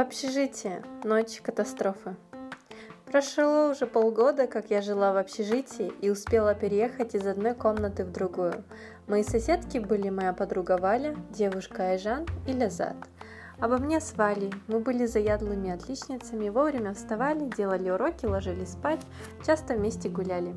Общежитие. 0.00 0.84
Ночь 1.02 1.40
катастрофы. 1.42 2.14
Прошло 3.04 3.70
уже 3.70 3.84
полгода, 3.84 4.46
как 4.46 4.70
я 4.70 4.80
жила 4.80 5.12
в 5.12 5.16
общежитии 5.16 5.92
и 6.00 6.08
успела 6.08 6.54
переехать 6.54 7.16
из 7.16 7.26
одной 7.26 7.54
комнаты 7.54 8.04
в 8.04 8.12
другую. 8.12 8.62
Мои 9.08 9.24
соседки 9.24 9.78
были 9.78 10.08
моя 10.08 10.32
подруга 10.32 10.78
Валя, 10.78 11.16
девушка 11.30 11.88
Айжан 11.88 12.26
и 12.46 12.52
Лязат. 12.52 12.94
Обо 13.58 13.78
мне 13.78 14.00
с 14.00 14.14
Валей. 14.14 14.52
Мы 14.68 14.78
были 14.78 15.04
заядлыми 15.04 15.72
отличницами, 15.72 16.48
вовремя 16.48 16.94
вставали, 16.94 17.50
делали 17.56 17.90
уроки, 17.90 18.24
ложились 18.24 18.74
спать, 18.74 19.00
часто 19.44 19.74
вместе 19.74 20.08
гуляли. 20.08 20.54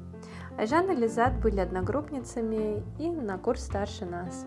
Айжан 0.60 0.92
и 0.92 0.96
Лизат 0.96 1.42
были 1.42 1.62
одногруппницами 1.62 2.84
и 3.00 3.10
на 3.10 3.40
курс 3.40 3.64
старше 3.64 4.06
нас. 4.06 4.46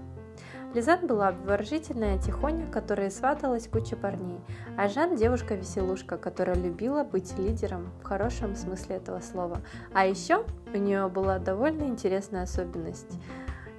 Лизат 0.75 1.07
была 1.07 1.29
обворожительная 1.29 2.19
тихоня, 2.19 2.67
которая 2.67 3.09
сваталась 3.09 3.69
куча 3.69 3.95
парней, 3.95 4.41
а 4.77 4.89
Жан– 4.89 5.15
девушка-веселушка, 5.17 6.19
которая 6.19 6.57
любила 6.57 7.05
быть 7.05 7.39
лидером 7.39 7.93
в 8.01 8.05
хорошем 8.05 8.57
смысле 8.57 8.97
этого 8.97 9.21
слова. 9.21 9.61
А 9.93 10.05
еще 10.05 10.45
у 10.73 10.77
нее 10.77 11.07
была 11.07 11.39
довольно 11.39 11.85
интересная 11.85 12.43
особенность. 12.43 13.21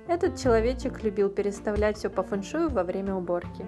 Этот 0.08 0.38
человечек 0.38 1.04
любил 1.04 1.30
переставлять 1.30 1.98
все 1.98 2.10
по 2.10 2.24
фэншую 2.24 2.70
во 2.70 2.84
время 2.84 3.14
уборки. 3.14 3.66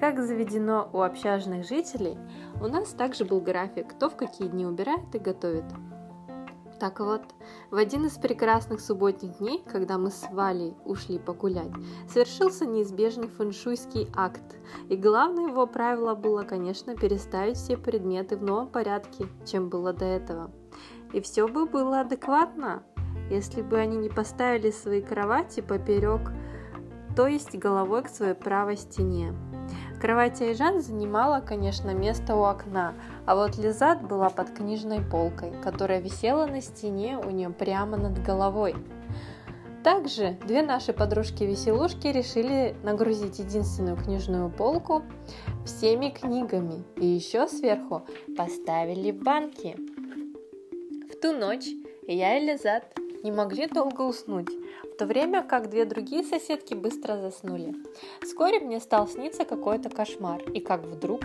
Как 0.00 0.18
заведено 0.18 0.88
у 0.92 1.02
общажных 1.02 1.68
жителей, 1.68 2.16
у 2.62 2.68
нас 2.68 2.90
также 2.90 3.26
был 3.26 3.42
график, 3.42 3.88
кто 3.88 4.08
в 4.08 4.16
какие 4.16 4.48
дни 4.48 4.64
убирает 4.64 5.14
и 5.14 5.18
готовит. 5.18 5.64
Так 6.78 7.00
вот, 7.00 7.22
в 7.70 7.76
один 7.76 8.06
из 8.06 8.12
прекрасных 8.12 8.80
субботних 8.80 9.38
дней, 9.38 9.64
когда 9.66 9.98
мы 9.98 10.10
с 10.10 10.28
Валей 10.30 10.76
ушли 10.84 11.18
погулять, 11.18 11.72
совершился 12.08 12.66
неизбежный 12.66 13.26
фэншуйский 13.26 14.08
акт. 14.14 14.56
И 14.88 14.96
главное 14.96 15.48
его 15.48 15.66
правило 15.66 16.14
было, 16.14 16.44
конечно, 16.44 16.94
переставить 16.94 17.56
все 17.56 17.76
предметы 17.76 18.36
в 18.36 18.42
новом 18.42 18.68
порядке, 18.68 19.26
чем 19.44 19.68
было 19.68 19.92
до 19.92 20.04
этого. 20.04 20.52
И 21.12 21.20
все 21.20 21.48
бы 21.48 21.66
было 21.66 22.00
адекватно, 22.00 22.84
если 23.28 23.62
бы 23.62 23.78
они 23.78 23.96
не 23.96 24.08
поставили 24.08 24.70
свои 24.70 25.02
кровати 25.02 25.60
поперек, 25.60 26.30
то 27.16 27.26
есть 27.26 27.56
головой 27.56 28.04
к 28.04 28.08
своей 28.08 28.34
правой 28.34 28.76
стене. 28.76 29.34
Кровать 30.00 30.40
Айжан 30.40 30.80
занимала, 30.80 31.40
конечно, 31.40 31.92
место 31.92 32.36
у 32.36 32.44
окна, 32.44 32.94
а 33.26 33.34
вот 33.34 33.58
Лизат 33.58 34.00
была 34.06 34.30
под 34.30 34.50
книжной 34.50 35.00
полкой, 35.00 35.52
которая 35.62 36.00
висела 36.00 36.46
на 36.46 36.60
стене 36.60 37.18
у 37.18 37.30
нее 37.30 37.50
прямо 37.50 37.96
над 37.96 38.22
головой. 38.22 38.76
Также 39.82 40.38
две 40.46 40.62
наши 40.62 40.92
подружки-веселушки 40.92 42.08
решили 42.08 42.76
нагрузить 42.84 43.40
единственную 43.40 43.96
книжную 43.96 44.50
полку 44.50 45.02
всеми 45.64 46.10
книгами 46.10 46.84
и 46.96 47.06
еще 47.06 47.48
сверху 47.48 48.06
поставили 48.36 49.10
банки. 49.10 49.76
В 51.10 51.20
ту 51.20 51.32
ночь 51.32 51.66
я 52.06 52.38
и 52.38 52.46
Лизат 52.46 52.97
не 53.22 53.32
могли 53.32 53.66
долго 53.66 54.02
уснуть, 54.02 54.48
то 54.98 55.06
время 55.06 55.42
как 55.42 55.70
две 55.70 55.84
другие 55.84 56.24
соседки 56.24 56.74
быстро 56.74 57.16
заснули. 57.16 57.74
Вскоре 58.20 58.58
мне 58.58 58.80
стал 58.80 59.06
сниться 59.06 59.44
какой-то 59.44 59.88
кошмар, 59.88 60.42
и 60.50 60.60
как 60.60 60.84
вдруг 60.84 61.22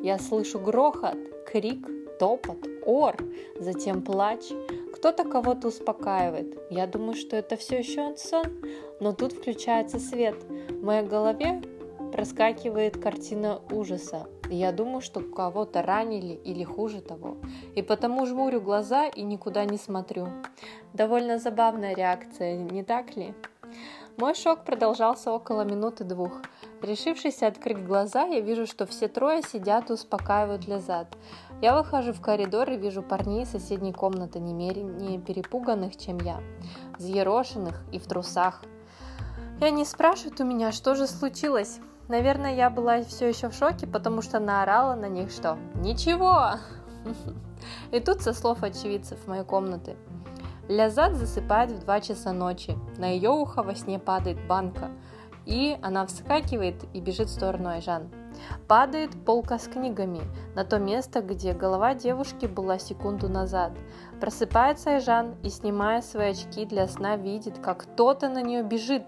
я 0.00 0.18
слышу 0.18 0.58
грохот, 0.58 1.18
крик, 1.46 1.86
топот, 2.18 2.66
ор, 2.84 3.16
затем 3.58 4.02
плач. 4.02 4.50
Кто-то 4.94 5.24
кого-то 5.24 5.68
успокаивает. 5.68 6.58
Я 6.70 6.86
думаю, 6.86 7.14
что 7.14 7.36
это 7.36 7.56
все 7.56 7.78
еще 7.78 8.14
сон, 8.16 8.44
но 9.00 9.12
тут 9.12 9.32
включается 9.32 9.98
свет. 9.98 10.36
В 10.68 10.82
моей 10.82 11.06
голове 11.06 11.62
проскакивает 12.10 13.02
картина 13.02 13.60
ужаса. 13.70 14.26
Я 14.48 14.72
думаю, 14.72 15.00
что 15.00 15.20
кого-то 15.20 15.82
ранили 15.82 16.34
или 16.34 16.64
хуже 16.64 17.00
того. 17.00 17.36
И 17.74 17.82
потому 17.82 18.26
жмурю 18.26 18.60
глаза 18.60 19.06
и 19.06 19.22
никуда 19.22 19.64
не 19.64 19.78
смотрю. 19.78 20.28
Довольно 20.92 21.38
забавная 21.38 21.94
реакция, 21.94 22.56
не 22.56 22.82
так 22.82 23.16
ли? 23.16 23.34
Мой 24.16 24.34
шок 24.34 24.64
продолжался 24.64 25.32
около 25.32 25.62
минуты 25.62 26.04
двух. 26.04 26.42
Решившись 26.82 27.42
открыть 27.42 27.82
глаза, 27.84 28.24
я 28.24 28.40
вижу, 28.40 28.66
что 28.66 28.86
все 28.86 29.08
трое 29.08 29.42
сидят 29.42 29.88
и 29.88 29.94
успокаивают 29.94 30.66
Лизат. 30.66 31.16
Я 31.62 31.76
выхожу 31.76 32.12
в 32.12 32.20
коридор 32.20 32.70
и 32.70 32.76
вижу 32.76 33.02
парней 33.02 33.44
из 33.44 33.50
соседней 33.50 33.92
комнаты, 33.92 34.40
не 34.40 34.52
менее 34.52 35.18
перепуганных, 35.18 35.96
чем 35.96 36.18
я, 36.18 36.40
взъерошенных 36.98 37.82
и 37.92 37.98
в 37.98 38.06
трусах. 38.06 38.62
И 39.60 39.64
они 39.64 39.84
спрашивают 39.84 40.40
у 40.40 40.44
меня, 40.44 40.72
что 40.72 40.94
же 40.94 41.06
случилось. 41.06 41.80
Наверное, 42.10 42.56
я 42.56 42.70
была 42.70 43.04
все 43.04 43.28
еще 43.28 43.50
в 43.50 43.54
шоке, 43.54 43.86
потому 43.86 44.20
что 44.20 44.40
наорала 44.40 44.96
на 44.96 45.08
них, 45.08 45.30
что 45.30 45.56
«Ничего!» 45.76 46.54
И 47.92 48.00
тут 48.00 48.20
со 48.20 48.32
слов 48.32 48.64
очевидцев 48.64 49.28
моей 49.28 49.44
комнаты. 49.44 49.94
Лязат 50.66 51.14
засыпает 51.14 51.70
в 51.70 51.78
2 51.84 52.00
часа 52.00 52.32
ночи. 52.32 52.76
На 52.98 53.06
ее 53.06 53.30
ухо 53.30 53.62
во 53.62 53.76
сне 53.76 54.00
падает 54.00 54.44
банка. 54.48 54.90
И 55.46 55.78
она 55.82 56.04
вскакивает 56.04 56.82
и 56.94 57.00
бежит 57.00 57.28
в 57.28 57.32
сторону 57.32 57.68
Айжан. 57.68 58.10
Падает 58.66 59.12
полка 59.24 59.60
с 59.60 59.68
книгами 59.68 60.22
на 60.56 60.64
то 60.64 60.80
место, 60.80 61.22
где 61.22 61.52
голова 61.52 61.94
девушки 61.94 62.46
была 62.46 62.80
секунду 62.80 63.28
назад. 63.28 63.70
Просыпается 64.20 64.94
Айжан 64.94 65.36
и, 65.44 65.48
снимая 65.48 66.02
свои 66.02 66.30
очки 66.30 66.66
для 66.66 66.88
сна, 66.88 67.16
видит, 67.16 67.58
как 67.58 67.82
кто-то 67.82 68.28
на 68.28 68.42
нее 68.42 68.64
бежит 68.64 69.04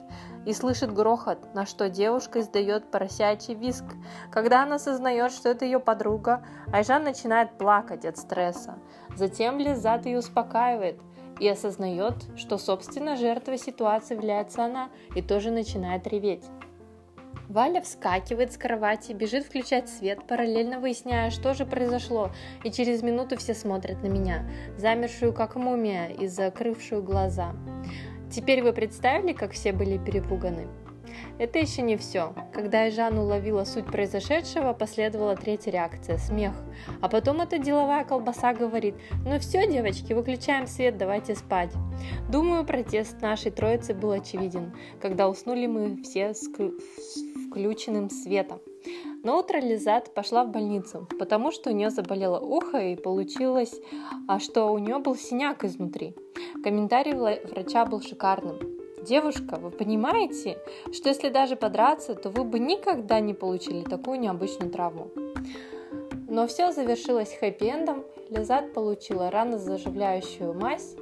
и 0.47 0.53
слышит 0.53 0.93
грохот, 0.93 1.55
на 1.55 1.67
что 1.67 1.89
девушка 1.89 2.41
издает 2.41 2.91
поросячий 2.91 3.55
виск. 3.55 3.85
Когда 4.31 4.63
она 4.63 4.77
осознает, 4.77 5.33
что 5.33 5.49
это 5.49 5.65
ее 5.65 5.81
подруга, 5.81 6.45
Айжан 6.73 7.05
начинает 7.05 7.57
плакать 7.59 8.05
от 8.05 8.17
стресса. 8.17 8.79
Затем 9.15 9.59
Лизат 9.59 10.07
ее 10.07 10.19
успокаивает 10.19 11.01
и 11.41 11.49
осознает, 11.49 12.15
что 12.37 12.59
собственно 12.59 13.17
жертвой 13.17 13.59
ситуации 13.59 14.15
является 14.15 14.65
она 14.65 14.91
и 15.15 15.23
тоже 15.23 15.51
начинает 15.51 16.07
реветь. 16.07 16.45
Валя 17.49 17.83
вскакивает 17.83 18.53
с 18.53 18.57
кровати, 18.57 19.13
бежит 19.13 19.45
включать 19.45 19.91
свет, 19.91 20.27
параллельно 20.27 20.81
выясняя, 20.81 21.29
что 21.29 21.53
же 21.53 21.67
произошло, 21.67 22.31
и 22.65 22.71
через 22.71 23.03
минуту 23.03 23.37
все 23.37 23.53
смотрят 23.55 24.03
на 24.03 24.07
меня, 24.07 24.49
замершую 24.79 25.35
как 25.35 25.57
мумия 25.57 26.09
и 26.09 26.29
закрывшую 26.29 27.03
глаза. 27.03 27.55
Теперь 28.33 28.63
вы 28.63 28.73
представили, 28.73 29.35
как 29.35 29.53
все 29.53 29.73
были 29.73 29.99
перепуганы? 29.99 30.67
Это 31.39 31.59
еще 31.59 31.83
не 31.83 31.99
все. 31.99 32.35
Когда 32.55 32.89
Эжан 32.89 33.19
уловила 33.19 33.65
суть 33.65 33.85
произошедшего, 33.85 34.73
последовала 34.73 35.37
третья 35.37 35.71
реакция– 35.71 36.17
смех. 36.19 36.55
А 37.03 37.11
потом 37.11 37.43
эта 37.43 37.59
деловая 37.59 38.05
колбаса 38.05 38.55
говорит 38.55 38.95
«Ну 39.27 39.39
все, 39.39 39.67
девочки, 39.67 40.15
выключаем 40.15 40.67
свет, 40.67 40.97
давайте 40.97 41.35
спать». 41.35 41.73
Думаю, 42.31 42.65
протест 42.65 43.21
нашей 43.21 43.51
троицы 43.51 43.93
был 43.93 44.13
очевиден, 44.13 44.75
когда 45.01 45.29
уснули 45.29 45.67
мы 45.67 46.03
все 46.03 46.33
с 46.33 46.49
включенным 47.51 48.09
светом. 48.09 48.61
На 49.23 49.37
утро 49.37 49.59
Лизат 49.59 50.15
пошла 50.15 50.45
в 50.45 50.51
больницу, 50.51 51.07
потому 51.19 51.53
что 51.53 51.71
у 51.71 51.73
нее 51.75 51.91
заболело 51.91 52.41
ухо 52.41 52.79
и 52.79 52.97
получилось, 52.97 53.75
а 54.27 54.41
что 54.41 54.73
у 54.73 54.79
нее 54.79 54.99
был 54.99 55.17
синяк 55.17 55.65
изнутри. 55.65 56.17
Комментарий 56.63 57.15
врача 57.15 57.85
был 57.85 58.01
шикарным. 58.01 58.59
Девушка, 59.03 59.57
вы 59.57 59.71
понимаете, 59.71 60.59
что 60.93 61.09
если 61.09 61.29
даже 61.29 61.57
подраться, 61.57 62.15
то 62.15 62.31
вы 62.31 62.45
бы 62.45 62.59
никогда 62.59 63.21
не 63.21 63.35
получили 63.35 63.83
такую 63.83 64.21
необычную 64.21 64.71
травму. 64.71 65.11
Но 66.29 66.47
все 66.47 66.71
завершилось 66.73 67.37
хэппи-эндом. 67.41 68.05
Лизат 68.31 68.73
получила 68.73 69.31
рано 69.31 69.59
заживляющую 69.59 70.55
мазь, 70.55 70.95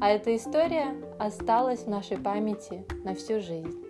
а 0.00 0.10
эта 0.10 0.36
история 0.36 0.94
осталась 1.18 1.80
в 1.80 1.88
нашей 1.88 2.18
памяти 2.18 2.84
на 3.02 3.14
всю 3.14 3.40
жизнь. 3.40 3.85